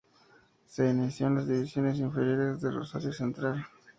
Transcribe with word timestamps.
Se 0.65 0.89
inició 0.89 1.27
en 1.27 1.35
las 1.35 1.47
divisiones 1.47 1.99
inferiores 1.99 2.59
de 2.59 2.71
Rosario 2.71 3.13
Central. 3.13 3.67